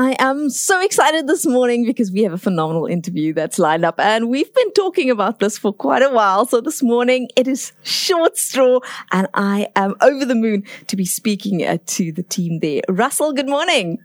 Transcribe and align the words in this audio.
I 0.00 0.16
am 0.18 0.48
so 0.48 0.80
excited 0.80 1.26
this 1.26 1.44
morning 1.44 1.84
because 1.84 2.10
we 2.10 2.22
have 2.22 2.32
a 2.32 2.38
phenomenal 2.38 2.86
interview 2.86 3.34
that's 3.34 3.58
lined 3.58 3.84
up 3.84 4.00
and 4.00 4.30
we've 4.30 4.52
been 4.54 4.72
talking 4.72 5.10
about 5.10 5.40
this 5.40 5.58
for 5.58 5.74
quite 5.74 6.00
a 6.00 6.08
while. 6.08 6.46
So 6.46 6.62
this 6.62 6.82
morning 6.82 7.28
it 7.36 7.46
is 7.46 7.72
short 7.82 8.38
straw 8.38 8.80
and 9.12 9.28
I 9.34 9.68
am 9.76 9.96
over 10.00 10.24
the 10.24 10.34
moon 10.34 10.64
to 10.86 10.96
be 10.96 11.04
speaking 11.04 11.66
uh, 11.66 11.76
to 11.84 12.12
the 12.12 12.22
team 12.22 12.60
there. 12.60 12.80
Russell, 12.88 13.34
good 13.34 13.46
morning. 13.46 13.98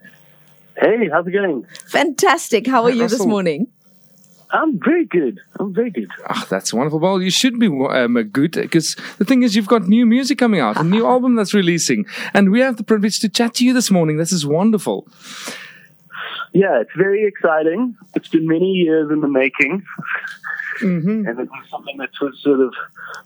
Hey, 0.75 1.07
how's 1.09 1.27
it 1.27 1.31
going? 1.31 1.65
Fantastic. 1.87 2.67
How 2.67 2.83
are 2.83 2.89
you 2.89 3.03
Russell. 3.03 3.19
this 3.19 3.27
morning? 3.27 3.67
I'm 4.49 4.77
very 4.83 5.05
good. 5.05 5.39
I'm 5.61 5.73
very 5.73 5.91
good. 5.91 6.09
Oh, 6.29 6.45
that's 6.49 6.73
wonderful. 6.73 6.99
Well, 6.99 7.21
you 7.21 7.31
should 7.31 7.57
be 7.57 7.67
um, 7.67 8.21
good 8.33 8.51
because 8.51 8.97
the 9.17 9.23
thing 9.23 9.43
is, 9.43 9.55
you've 9.55 9.67
got 9.67 9.83
new 9.83 10.05
music 10.05 10.39
coming 10.39 10.59
out, 10.59 10.75
a 10.75 10.83
new 10.83 11.05
album 11.13 11.35
that's 11.35 11.53
releasing, 11.53 12.05
and 12.33 12.51
we 12.51 12.59
have 12.59 12.75
the 12.75 12.83
privilege 12.83 13.19
to 13.19 13.29
chat 13.29 13.53
to 13.55 13.65
you 13.65 13.73
this 13.73 13.89
morning. 13.89 14.17
This 14.17 14.33
is 14.33 14.45
wonderful. 14.45 15.07
Yeah, 16.55 16.79
it's 16.79 16.95
very 16.95 17.25
exciting. 17.27 17.97
It's 18.15 18.29
been 18.29 18.47
many 18.47 18.71
years 18.71 19.11
in 19.11 19.19
the 19.19 19.27
making. 19.27 19.83
Mm-hmm. 20.79 21.27
And 21.27 21.39
it 21.39 21.49
was 21.49 21.69
something 21.69 21.97
that 21.97 22.11
was 22.21 22.41
sort 22.41 22.61
of 22.61 22.73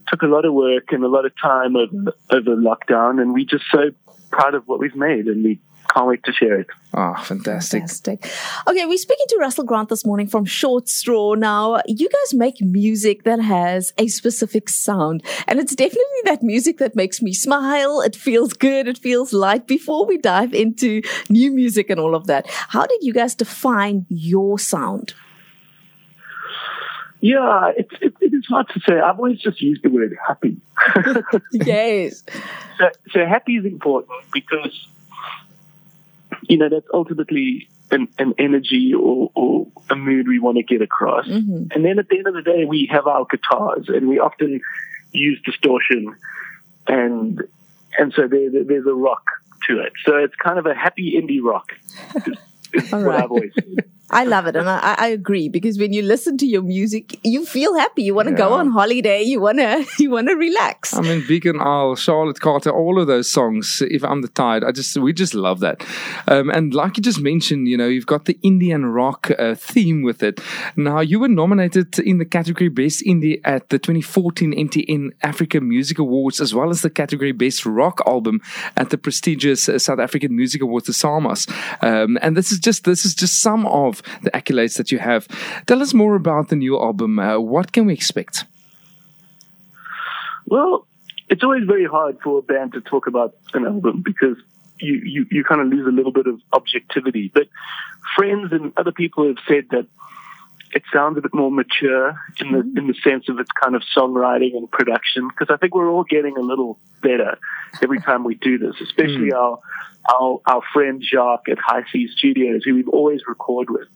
took 0.07 0.23
a 0.23 0.25
lot 0.25 0.45
of 0.45 0.53
work 0.55 0.91
and 0.91 1.03
a 1.03 1.07
lot 1.07 1.27
of 1.27 1.31
time 1.39 1.75
over, 1.75 2.13
over 2.31 2.55
lockdown. 2.55 3.21
And 3.21 3.31
we're 3.31 3.45
just 3.45 3.65
so 3.71 3.91
proud 4.31 4.55
of 4.55 4.67
what 4.67 4.79
we've 4.79 4.95
made, 4.95 5.27
and 5.27 5.43
we 5.43 5.59
can't 5.93 6.07
wait 6.07 6.23
to 6.23 6.33
share 6.33 6.59
it. 6.59 6.67
Ah, 6.93 7.15
oh, 7.17 7.23
fantastic. 7.23 7.81
Fantastic. 7.81 8.25
Okay, 8.67 8.85
we're 8.85 8.97
speaking 8.97 9.25
to 9.29 9.37
Russell 9.39 9.63
Grant 9.63 9.89
this 9.89 10.05
morning 10.05 10.27
from 10.27 10.45
Short 10.45 10.87
Straw. 10.87 11.33
Now, 11.33 11.81
you 11.85 12.09
guys 12.09 12.33
make 12.33 12.61
music 12.61 13.23
that 13.23 13.39
has 13.39 13.93
a 13.97 14.07
specific 14.07 14.69
sound, 14.69 15.23
and 15.47 15.59
it's 15.59 15.75
definitely 15.75 16.21
that 16.25 16.43
music 16.43 16.77
that 16.77 16.95
makes 16.95 17.21
me 17.21 17.33
smile. 17.33 18.01
It 18.01 18.15
feels 18.15 18.53
good, 18.53 18.87
it 18.87 18.97
feels 18.97 19.33
light. 19.33 19.67
Before 19.67 20.05
we 20.05 20.17
dive 20.17 20.53
into 20.53 21.01
new 21.29 21.51
music 21.51 21.89
and 21.89 21.99
all 21.99 22.15
of 22.15 22.27
that, 22.27 22.47
how 22.47 22.85
did 22.85 23.03
you 23.03 23.13
guys 23.13 23.35
define 23.35 24.05
your 24.09 24.59
sound? 24.59 25.13
Yeah, 27.21 27.71
it, 27.75 27.87
it, 28.01 28.13
it 28.21 28.33
is 28.33 28.45
hard 28.47 28.67
to 28.69 28.79
say. 28.87 28.99
I've 28.99 29.17
always 29.17 29.39
just 29.39 29.61
used 29.61 29.83
the 29.83 29.89
word 29.89 30.15
happy. 30.25 30.57
yes. 31.51 32.23
So, 32.77 32.89
so 33.11 33.25
happy 33.25 33.57
is 33.57 33.65
important 33.65 34.23
because 34.31 34.87
you 36.49 36.57
know, 36.57 36.67
that's 36.67 36.87
ultimately 36.93 37.69
an, 37.91 38.07
an 38.17 38.33
energy 38.37 38.93
or, 38.93 39.31
or, 39.35 39.67
a 39.91 39.95
mood 39.95 40.27
we 40.27 40.37
want 40.37 40.55
to 40.55 40.61
get 40.61 40.83
across. 40.83 41.25
Mm-hmm. 41.25 41.71
And 41.71 41.83
then 41.83 41.97
at 41.97 42.07
the 42.09 42.17
end 42.17 42.27
of 42.27 42.35
the 42.35 42.43
day, 42.43 42.63
we 42.63 42.87
have 42.91 43.07
our 43.07 43.25
guitars, 43.25 43.87
and 43.87 44.07
we 44.07 44.19
often 44.19 44.61
use 45.11 45.41
distortion, 45.43 46.15
and 46.87 47.41
and 47.97 48.13
so 48.15 48.27
there, 48.27 48.51
there's 48.63 48.85
a 48.85 48.93
rock 48.93 49.23
to 49.67 49.79
it. 49.79 49.93
So 50.05 50.17
it's 50.17 50.35
kind 50.35 50.59
of 50.59 50.67
a 50.67 50.75
happy 50.75 51.19
indie 51.19 51.41
rock. 51.41 51.71
Is, 52.15 52.37
is 52.73 52.91
what 52.91 53.03
right. 53.03 53.23
I've 53.23 53.31
always 53.31 53.51
I 54.11 54.23
love 54.23 54.47
it, 54.47 54.55
and 54.55 54.69
I, 54.69 54.95
I, 54.97 55.07
agree 55.07 55.49
because 55.49 55.77
when 55.77 55.93
you 55.93 56.01
listen 56.01 56.37
to 56.37 56.45
your 56.47 56.61
music, 56.61 57.19
you 57.23 57.45
feel 57.45 57.75
happy. 57.75 58.03
You 58.03 58.15
want 58.15 58.27
to 58.27 58.33
yeah. 58.33 58.39
go 58.39 58.53
on 58.53 58.71
holiday. 58.71 59.21
You 59.21 59.39
want 59.41 59.59
to 59.59 59.85
you 59.99 60.09
want 60.09 60.29
to 60.29 60.35
relax. 60.35 60.93
I 60.93 61.01
mean, 61.01 61.23
Beacon 61.27 61.59
Isle, 61.59 61.95
Charlotte 61.95 62.39
Carter, 62.39 62.71
all 62.71 62.99
of 62.99 63.07
those 63.07 63.29
songs. 63.29 63.81
If 63.89 64.03
I'm 64.03 64.21
the 64.21 64.27
tide, 64.29 64.63
I 64.63 64.71
just 64.71 64.97
we 64.97 65.13
just 65.13 65.33
love 65.33 65.59
that. 65.59 65.85
Um, 66.27 66.49
and 66.49 66.73
like 66.73 66.97
you 66.97 67.03
just 67.03 67.19
mentioned, 67.19 67.67
you 67.67 67.77
know, 67.77 67.87
you've 67.87 68.05
got 68.05 68.25
the 68.25 68.35
indie 68.43 68.69
rock 68.81 69.31
uh, 69.37 69.55
theme 69.55 70.03
with 70.03 70.23
it. 70.23 70.39
Now, 70.75 70.99
you 70.99 71.19
were 71.19 71.27
nominated 71.27 71.99
in 71.99 72.17
the 72.17 72.25
category 72.25 72.69
Best 72.69 73.03
Indie 73.05 73.41
at 73.43 73.69
the 73.69 73.79
2014 73.79 74.53
MTV 74.53 75.11
Africa 75.23 75.61
Music 75.61 75.99
Awards, 75.99 76.41
as 76.41 76.53
well 76.53 76.69
as 76.69 76.81
the 76.81 76.89
category 76.89 77.31
Best 77.31 77.65
Rock 77.65 78.01
Album 78.05 78.41
at 78.77 78.89
the 78.89 78.97
prestigious 78.97 79.69
uh, 79.69 79.79
South 79.79 79.99
African 79.99 80.35
Music 80.35 80.61
Awards, 80.61 80.87
the 80.87 80.93
SAMAs. 80.93 81.47
Um, 81.81 82.17
and 82.21 82.35
this 82.35 82.51
is 82.51 82.59
just 82.59 82.83
this 82.83 83.05
is 83.05 83.13
just 83.13 83.41
some 83.41 83.65
of 83.65 83.98
the 84.23 84.31
accolades 84.31 84.77
that 84.77 84.91
you 84.91 84.99
have. 84.99 85.27
Tell 85.65 85.81
us 85.81 85.93
more 85.93 86.15
about 86.15 86.49
the 86.49 86.55
new 86.55 86.79
album. 86.79 87.19
Uh, 87.19 87.39
what 87.39 87.71
can 87.71 87.85
we 87.85 87.93
expect? 87.93 88.45
Well, 90.45 90.87
it's 91.29 91.43
always 91.43 91.63
very 91.65 91.85
hard 91.85 92.17
for 92.23 92.39
a 92.39 92.41
band 92.41 92.73
to 92.73 92.81
talk 92.81 93.07
about 93.07 93.35
an 93.53 93.65
album 93.65 94.01
because 94.03 94.37
you, 94.79 95.01
you, 95.05 95.25
you 95.29 95.43
kind 95.43 95.61
of 95.61 95.67
lose 95.67 95.85
a 95.85 95.91
little 95.91 96.11
bit 96.11 96.25
of 96.27 96.41
objectivity. 96.53 97.31
But 97.33 97.47
friends 98.15 98.51
and 98.51 98.73
other 98.77 98.91
people 98.91 99.27
have 99.27 99.37
said 99.47 99.67
that 99.71 99.85
it 100.71 100.83
sounds 100.93 101.17
a 101.17 101.21
bit 101.21 101.33
more 101.33 101.51
mature 101.51 102.15
in 102.39 102.51
the 102.51 102.59
in 102.79 102.87
the 102.87 102.95
sense 103.03 103.27
of 103.29 103.39
its 103.39 103.49
kind 103.51 103.75
of 103.75 103.81
songwriting 103.95 104.55
and 104.55 104.69
production 104.69 105.27
because 105.27 105.53
I 105.53 105.57
think 105.57 105.73
we're 105.73 105.89
all 105.89 106.03
getting 106.03 106.37
a 106.37 106.41
little 106.41 106.79
better 107.01 107.37
every 107.81 107.99
time 108.01 108.23
we 108.23 108.35
do 108.35 108.57
this, 108.57 108.75
especially 108.81 109.31
mm. 109.31 109.37
our 109.37 109.59
our, 110.09 110.39
our 110.45 110.61
friend 110.73 111.03
Jacques 111.03 111.49
at 111.49 111.57
High 111.59 111.83
C 111.91 112.07
Studios, 112.15 112.63
who 112.63 112.75
we've 112.75 112.89
always 112.89 113.21
recorded 113.27 113.71
with. 113.71 113.87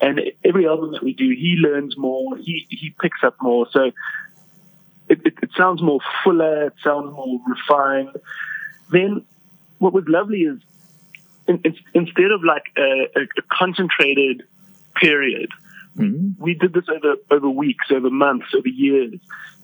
And 0.00 0.20
every 0.44 0.66
album 0.66 0.92
that 0.92 1.02
we 1.02 1.12
do, 1.12 1.28
he 1.30 1.56
learns 1.58 1.96
more, 1.96 2.36
he, 2.36 2.66
he 2.70 2.94
picks 3.00 3.18
up 3.24 3.34
more. 3.42 3.66
So 3.72 3.90
it, 5.08 5.20
it, 5.24 5.34
it 5.42 5.50
sounds 5.56 5.82
more 5.82 5.98
fuller, 6.22 6.66
it 6.66 6.74
sounds 6.84 7.12
more 7.12 7.40
refined. 7.48 8.16
Then 8.90 9.24
what 9.78 9.92
was 9.92 10.04
lovely 10.06 10.42
is 10.42 10.60
in, 11.48 11.60
in, 11.64 11.76
instead 11.94 12.30
of 12.30 12.44
like 12.44 12.64
a, 12.76 13.06
a 13.16 13.42
concentrated 13.50 14.44
period, 14.94 15.50
mm-hmm. 15.98 16.42
we 16.42 16.54
did 16.54 16.72
this 16.72 16.84
over, 16.88 17.16
over 17.30 17.48
weeks, 17.48 17.86
over 17.90 18.10
months, 18.10 18.46
over 18.56 18.68
years. 18.68 19.14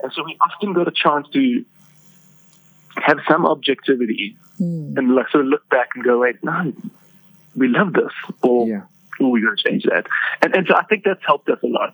And 0.03 0.13
so 0.13 0.25
we 0.25 0.37
often 0.41 0.73
got 0.73 0.89
a 0.89 0.93
chance 0.93 1.29
to 1.33 1.65
have 2.97 3.19
some 3.29 3.47
objectivity 3.47 4.37
mm. 4.61 4.97
and 4.97 5.15
like 5.15 5.29
sort 5.31 5.45
of 5.45 5.51
look 5.51 5.69
back 5.69 5.91
and 5.95 6.05
go, 6.05 6.19
wait, 6.19 6.43
no, 6.43 6.73
we 7.55 7.69
love 7.69 7.93
this, 7.93 8.13
or 8.43 8.69
yeah. 8.69 8.83
oh, 9.21 9.29
we're 9.29 9.45
going 9.45 9.57
to 9.57 9.69
change 9.69 9.85
that. 9.85 10.07
And, 10.43 10.55
and 10.55 10.67
so 10.67 10.75
I 10.75 10.85
think 10.85 11.05
that's 11.05 11.25
helped 11.25 11.49
us 11.49 11.59
a 11.63 11.67
lot. 11.67 11.93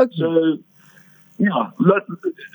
Okay. 0.00 0.14
So 0.16 0.58
yeah, 1.38 1.70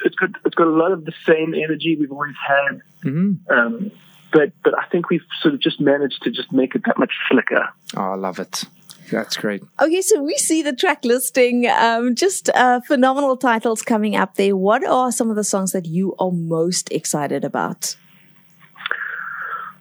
it's 0.06 0.16
got 0.16 0.30
it's 0.46 0.56
got 0.56 0.68
a 0.68 0.72
lot 0.72 0.92
of 0.92 1.06
the 1.06 1.14
same 1.26 1.54
energy 1.54 1.98
we've 2.00 2.12
always 2.12 2.36
had. 2.46 2.82
Mm-hmm. 3.04 3.52
Um, 3.52 3.92
but 4.32 4.52
but 4.64 4.78
I 4.78 4.86
think 4.86 5.10
we've 5.10 5.26
sort 5.42 5.54
of 5.54 5.60
just 5.60 5.82
managed 5.82 6.24
to 6.24 6.32
just 6.32 6.52
make 6.52 6.76
it 6.76 6.84
that 6.86 6.98
much 6.98 7.14
slicker. 7.30 7.70
Oh, 7.98 8.12
I 8.12 8.16
love 8.16 8.40
it. 8.40 8.64
That's 9.12 9.38
great. 9.38 9.64
Okay, 9.82 10.02
so 10.02 10.22
we 10.22 10.38
see 10.38 10.62
the 10.62 10.74
track 10.74 11.04
listing, 11.04 11.68
um, 11.68 12.16
just 12.16 12.50
uh, 12.50 12.82
phenomenal 12.82 13.38
titles 13.38 13.82
coming 13.82 14.16
up 14.16 14.36
there. 14.36 14.56
What 14.56 14.86
are 14.86 15.12
some 15.12 15.30
of 15.30 15.36
the 15.36 15.44
songs 15.44 15.72
that 15.72 15.86
you 15.86 16.16
are 16.20 16.32
most 16.32 16.92
excited 16.92 17.44
about? 17.44 17.96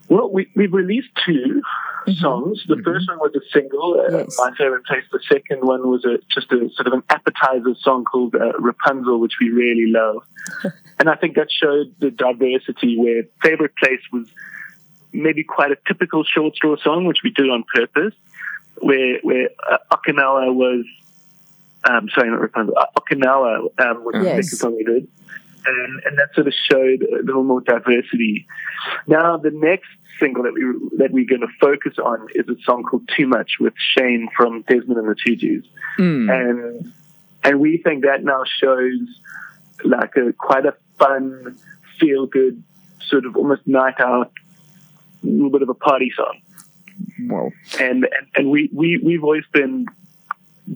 Well, 0.08 0.30
we, 0.30 0.48
we've 0.54 0.72
released 0.72 1.10
2 1.26 1.32
mm-hmm. 1.32 2.12
songs. 2.12 2.64
The 2.66 2.74
mm-hmm. 2.74 2.84
first 2.84 3.08
one 3.08 3.18
was 3.18 3.34
a 3.34 3.44
single, 3.52 4.00
uh, 4.00 4.18
yes. 4.18 4.36
My 4.38 4.50
Favorite 4.56 4.84
Place. 4.84 5.04
The 5.12 5.20
second 5.30 5.66
one 5.66 5.88
was 5.88 6.04
a, 6.04 6.18
just 6.32 6.50
a 6.52 6.70
sort 6.74 6.86
of 6.86 6.94
an 6.94 7.02
appetizer 7.10 7.74
song 7.80 8.04
called 8.04 8.34
uh, 8.34 8.52
Rapunzel, 8.58 9.20
which 9.20 9.34
we 9.40 9.50
really 9.50 9.86
love. 9.86 10.22
and 10.98 11.10
I 11.10 11.16
think 11.16 11.36
that 11.36 11.48
showed 11.50 11.94
the 11.98 12.10
diversity 12.10 12.96
where 12.98 13.24
Favorite 13.42 13.76
Place 13.76 14.00
was 14.12 14.28
maybe 15.12 15.42
quite 15.44 15.72
a 15.72 15.76
typical 15.86 16.24
short 16.24 16.54
straw 16.54 16.76
song, 16.76 17.04
which 17.04 17.20
we 17.22 17.30
did 17.30 17.50
on 17.50 17.64
purpose 17.74 18.14
where 18.80 19.18
where 19.22 19.50
uh, 19.70 19.78
Okinawa 19.92 20.54
was, 20.54 20.84
um, 21.84 22.08
sorry, 22.14 22.30
not 22.30 22.40
Rapunzel, 22.40 22.74
uh, 22.76 22.86
Okinawa 22.98 23.68
um, 23.80 24.04
was 24.04 24.14
yes. 24.22 24.36
the 24.36 24.42
second 24.42 24.58
song 24.58 24.76
we 24.76 24.84
did. 24.84 25.08
And, 25.66 26.02
and 26.06 26.18
that 26.18 26.34
sort 26.34 26.46
of 26.46 26.54
showed 26.54 27.02
a 27.02 27.22
little 27.24 27.42
more 27.42 27.60
diversity. 27.60 28.46
Now, 29.06 29.36
the 29.36 29.50
next 29.50 29.88
single 30.18 30.44
that 30.44 30.54
we 30.54 30.62
that 30.98 31.10
we're 31.10 31.26
going 31.26 31.42
to 31.42 31.48
focus 31.60 31.98
on 31.98 32.28
is 32.34 32.48
a 32.48 32.60
song 32.62 32.84
called 32.84 33.08
"Too 33.14 33.26
Much" 33.26 33.52
with 33.60 33.74
Shane 33.76 34.28
from 34.36 34.62
Desmond 34.62 34.98
and 34.98 35.08
the 35.08 35.14
Tutus, 35.14 35.66
mm. 35.98 36.30
and 36.32 36.92
and 37.44 37.60
we 37.60 37.78
think 37.78 38.04
that 38.04 38.24
now 38.24 38.44
shows 38.44 39.20
like 39.84 40.16
a 40.16 40.32
quite 40.32 40.66
a 40.66 40.74
fun, 40.98 41.58
feel 41.98 42.26
good, 42.26 42.62
sort 43.06 43.26
of 43.26 43.36
almost 43.36 43.66
night 43.66 44.00
out, 44.00 44.32
a 45.22 45.26
little 45.26 45.50
bit 45.50 45.62
of 45.62 45.68
a 45.68 45.74
party 45.74 46.12
song. 46.16 46.40
Wow. 47.20 47.50
And, 47.80 48.04
and, 48.04 48.26
and 48.36 48.50
we, 48.50 48.70
we, 48.72 48.98
we've 48.98 49.25
always 49.25 49.44
been 49.52 49.87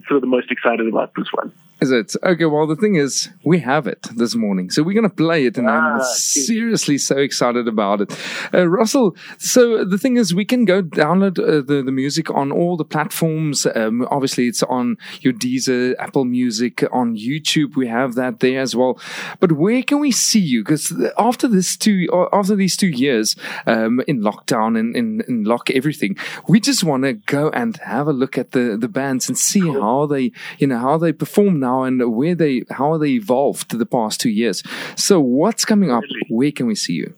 sort 0.07 0.17
of 0.17 0.21
the 0.21 0.27
most 0.27 0.51
excited 0.51 0.87
about 0.87 1.13
this 1.15 1.31
one. 1.31 1.51
Is 1.83 1.91
it? 1.91 2.15
Okay, 2.23 2.45
well, 2.45 2.65
the 2.65 2.77
thing 2.77 2.95
is, 2.95 3.27
we 3.43 3.59
have 3.59 3.87
it 3.87 4.03
this 4.15 4.35
morning. 4.35 4.69
So 4.69 4.83
we're 4.83 4.93
going 4.93 5.09
to 5.09 5.13
play 5.13 5.45
it, 5.45 5.57
and 5.57 5.69
ah, 5.69 5.95
I'm 5.95 6.01
seriously 6.15 6.97
so 6.97 7.17
excited 7.17 7.67
about 7.67 7.99
it. 7.99 8.17
Uh, 8.53 8.69
Russell, 8.69 9.17
so 9.37 9.83
the 9.83 9.97
thing 9.97 10.15
is, 10.15 10.33
we 10.33 10.45
can 10.45 10.63
go 10.63 10.81
download 10.81 11.37
uh, 11.39 11.61
the, 11.61 11.83
the 11.83 11.91
music 11.91 12.29
on 12.29 12.53
all 12.53 12.77
the 12.77 12.85
platforms. 12.85 13.67
Um, 13.75 14.07
obviously, 14.09 14.47
it's 14.47 14.63
on 14.63 14.95
your 15.19 15.33
Deezer, 15.33 15.93
Apple 15.99 16.23
Music, 16.23 16.85
on 16.93 17.17
YouTube. 17.17 17.75
We 17.75 17.87
have 17.87 18.15
that 18.15 18.39
there 18.39 18.61
as 18.61 18.77
well. 18.77 18.97
But 19.41 19.51
where 19.51 19.83
can 19.83 19.99
we 19.99 20.11
see 20.11 20.39
you? 20.39 20.63
Because 20.63 20.93
after 21.17 21.49
this 21.49 21.75
two, 21.75 22.07
after 22.31 22.55
these 22.55 22.77
two 22.77 22.87
years 22.87 23.35
um, 23.67 24.01
in 24.07 24.21
lockdown 24.21 24.79
and 24.79 24.95
in, 24.95 25.21
in 25.27 25.43
lock 25.43 25.69
everything, 25.69 26.15
we 26.47 26.61
just 26.61 26.85
want 26.85 27.03
to 27.03 27.11
go 27.11 27.49
and 27.49 27.75
have 27.77 28.07
a 28.07 28.13
look 28.13 28.37
at 28.37 28.51
the, 28.51 28.77
the 28.79 28.87
bands 28.87 29.27
and 29.27 29.37
see 29.37 29.59
how 29.59 30.05
they, 30.05 30.31
you 30.59 30.67
know, 30.67 30.79
how 30.79 30.97
they 30.97 31.11
perform 31.11 31.59
now 31.59 31.72
now 31.73 31.83
and 31.83 32.15
where 32.15 32.35
they 32.35 32.63
how 32.71 32.97
they 32.97 33.11
evolved 33.11 33.69
to 33.71 33.77
the 33.77 33.85
past 33.85 34.21
two 34.21 34.29
years. 34.29 34.63
So 34.95 35.19
what's 35.19 35.65
coming 35.65 35.91
up? 35.91 36.03
Where 36.29 36.51
can 36.51 36.67
we 36.67 36.75
see 36.75 36.93
you? 36.93 37.13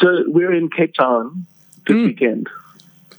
So 0.00 0.24
we're 0.26 0.52
in 0.52 0.70
Cape 0.70 0.94
Town 0.94 1.46
this 1.86 1.96
mm. 1.96 2.06
weekend. 2.06 2.48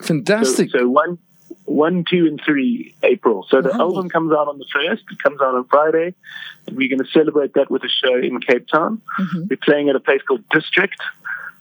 Fantastic. 0.02 0.70
So, 0.72 0.80
so 0.80 0.90
one, 0.90 1.18
one, 1.66 2.06
two, 2.10 2.26
and 2.26 2.40
three 2.46 2.96
April. 3.04 3.46
So 3.50 3.62
the 3.62 3.74
album 3.74 4.10
comes 4.10 4.32
out 4.32 4.48
on 4.48 4.58
the 4.58 4.66
first. 4.74 5.04
It 5.12 5.22
comes 5.22 5.42
out 5.42 5.56
on 5.56 5.66
Friday, 5.66 6.16
and 6.66 6.78
we're 6.78 6.90
going 6.90 7.06
to 7.06 7.12
celebrate 7.12 7.54
that 7.56 7.70
with 7.70 7.84
a 7.84 7.90
show 7.90 8.16
in 8.16 8.40
Cape 8.40 8.68
Town. 8.68 9.02
Mm-hmm. 9.20 9.44
We're 9.50 9.58
playing 9.58 9.90
at 9.90 9.96
a 9.96 10.00
place 10.00 10.22
called 10.22 10.44
District, 10.52 11.00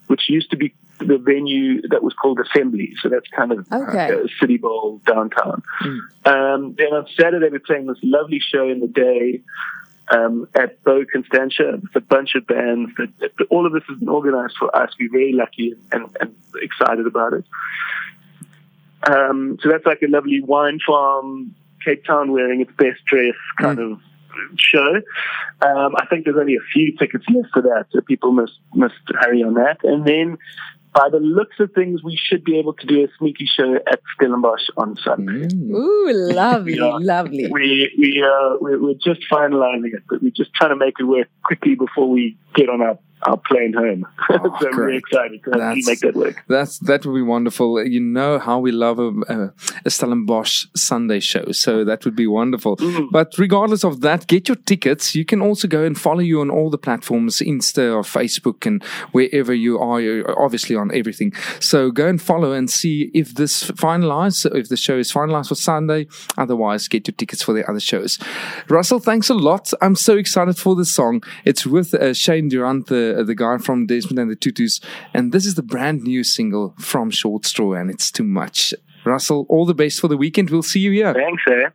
which 0.06 0.28
used 0.28 0.50
to 0.50 0.56
be 0.56 0.74
the 0.98 1.18
venue 1.18 1.82
that 1.88 2.02
was 2.02 2.14
called 2.14 2.40
Assembly. 2.40 2.94
So 3.02 3.08
that's 3.08 3.28
kind 3.28 3.52
of 3.52 3.66
okay. 3.72 4.12
uh, 4.12 4.26
City 4.40 4.56
Bowl 4.56 5.00
downtown. 5.06 5.62
Mm. 5.82 5.98
Um, 6.26 6.74
then 6.76 6.88
on 6.88 7.06
Saturday 7.18 7.48
we're 7.50 7.60
playing 7.60 7.86
this 7.86 7.98
lovely 8.02 8.40
show 8.40 8.68
in 8.68 8.80
the 8.80 8.88
day. 8.88 9.42
Um, 10.10 10.48
at 10.54 10.82
Bo 10.84 11.04
Constantia 11.04 11.78
with 11.82 11.94
a 11.94 12.00
bunch 12.00 12.34
of 12.34 12.46
bands. 12.46 12.90
That, 12.96 13.30
all 13.50 13.66
of 13.66 13.74
this 13.74 13.82
has 13.90 13.98
been 13.98 14.08
organized 14.08 14.56
for 14.58 14.74
us. 14.74 14.90
We're 14.98 15.12
very 15.12 15.34
lucky 15.34 15.74
and, 15.92 16.06
and 16.18 16.34
excited 16.62 17.06
about 17.06 17.34
it. 17.34 17.44
Um, 19.02 19.58
so 19.62 19.68
that's 19.68 19.84
like 19.84 20.00
a 20.02 20.08
lovely 20.08 20.40
wine 20.40 20.78
farm, 20.86 21.54
Cape 21.84 22.04
Town 22.06 22.32
wearing 22.32 22.62
its 22.62 22.72
best 22.78 23.04
dress 23.04 23.34
kind 23.60 23.78
mm. 23.78 23.92
of 23.92 24.00
show. 24.56 25.00
Um, 25.60 25.94
I 25.96 26.06
think 26.06 26.24
there's 26.24 26.36
only 26.38 26.56
a 26.56 26.64
few 26.72 26.96
tickets 26.96 27.24
left 27.28 27.48
for 27.52 27.62
that, 27.62 27.86
so 27.90 28.00
people 28.00 28.32
must 28.32 28.58
must 28.74 28.94
hurry 29.20 29.42
on 29.42 29.54
that. 29.54 29.78
And 29.82 30.04
then 30.04 30.38
by 30.92 31.08
the 31.10 31.18
looks 31.18 31.56
of 31.60 31.72
things, 31.72 32.02
we 32.02 32.16
should 32.20 32.44
be 32.44 32.58
able 32.58 32.72
to 32.74 32.86
do 32.86 33.04
a 33.04 33.08
sneaky 33.18 33.46
show 33.46 33.76
at 33.76 34.00
Stellenbosch 34.14 34.68
on 34.76 34.96
Sunday. 35.04 35.46
Mm. 35.48 35.70
Ooh, 35.70 36.12
lovely, 36.32 36.78
lovely. 36.78 37.48
We 37.50 37.92
we 37.98 38.24
uh, 38.24 38.56
we're, 38.60 38.80
we're 38.82 38.94
just 38.94 39.20
finalizing 39.30 39.94
it, 39.94 40.02
but 40.08 40.22
we're 40.22 40.30
just 40.30 40.52
trying 40.54 40.70
to 40.70 40.76
make 40.76 40.94
it 40.98 41.04
work 41.04 41.28
quickly 41.44 41.74
before 41.74 42.08
we 42.08 42.36
get 42.54 42.68
on 42.68 42.80
our 42.80 42.98
our 43.28 43.36
plane 43.36 43.74
home. 43.74 44.06
Oh, 44.30 44.56
so 44.60 44.68
I'm 44.68 44.76
very 44.76 44.98
excited 44.98 45.42
to 45.44 45.82
make 45.86 46.00
that 46.00 46.14
work. 46.14 46.44
That's 46.48 46.78
that 46.80 47.04
would 47.04 47.14
be 47.14 47.22
wonderful. 47.22 47.82
You 47.84 47.98
know 47.98 48.38
how 48.38 48.58
we 48.58 48.72
love 48.72 48.98
a, 48.98 49.08
a, 49.08 49.52
a 49.86 49.90
Stellenbosch 49.90 50.66
Sunday 50.76 51.18
show, 51.20 51.50
so 51.50 51.82
that 51.84 52.04
would 52.04 52.14
be 52.14 52.26
wonderful. 52.26 52.76
Mm. 52.76 53.08
But 53.10 53.36
regardless 53.38 53.84
of 53.84 54.00
that, 54.02 54.26
get 54.26 54.48
your 54.48 54.56
tickets. 54.56 55.14
You 55.14 55.24
can 55.24 55.40
also 55.40 55.66
go 55.66 55.82
and 55.82 55.98
follow 55.98 56.20
you 56.20 56.40
on 56.40 56.50
all 56.50 56.70
the 56.70 56.78
platforms, 56.78 57.38
Insta 57.38 57.94
or 57.94 58.02
Facebook, 58.02 58.66
and 58.66 58.84
wherever 59.12 59.54
you 59.54 59.78
are. 59.78 60.00
You're 60.00 60.40
obviously 60.40 60.76
on 60.76 60.94
everything. 60.94 61.32
So 61.58 61.90
go 61.90 62.06
and 62.06 62.20
follow 62.20 62.52
and 62.52 62.70
see 62.70 63.10
if 63.14 63.34
this 63.34 63.70
finalized, 63.72 64.54
if 64.54 64.68
the 64.68 64.76
show 64.76 64.98
is 64.98 65.10
finalized 65.10 65.48
for 65.48 65.54
Sunday. 65.54 66.06
Otherwise, 66.36 66.86
get 66.86 67.08
your 67.08 67.14
tickets 67.14 67.42
for 67.42 67.54
the 67.54 67.68
other 67.68 67.80
shows. 67.80 68.18
Russell, 68.68 69.00
thanks 69.00 69.30
a 69.30 69.34
lot. 69.34 69.72
I'm 69.80 69.96
so 69.96 70.16
excited 70.16 70.58
for 70.58 70.76
this 70.76 70.94
song. 70.94 71.22
It's 71.44 71.66
with 71.66 71.94
uh, 71.94 72.12
Shane 72.12 72.48
Durant, 72.48 72.86
the 72.86 73.17
the 73.24 73.34
guy 73.34 73.58
from 73.58 73.86
Desmond 73.86 74.18
and 74.18 74.30
the 74.30 74.36
Tutus, 74.36 74.80
and 75.14 75.32
this 75.32 75.46
is 75.46 75.54
the 75.54 75.62
brand 75.62 76.02
new 76.02 76.24
single 76.24 76.74
from 76.78 77.10
Short 77.10 77.46
Straw, 77.46 77.74
and 77.74 77.90
it's 77.90 78.10
too 78.10 78.24
much. 78.24 78.74
Russell, 79.04 79.46
all 79.48 79.64
the 79.64 79.74
best 79.74 80.00
for 80.00 80.08
the 80.08 80.16
weekend. 80.16 80.50
We'll 80.50 80.62
see 80.62 80.80
you 80.80 80.92
here. 80.92 81.14
Thanks, 81.14 81.42
eh? 81.48 81.70